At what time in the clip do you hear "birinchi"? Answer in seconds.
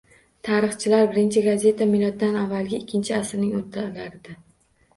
1.11-1.43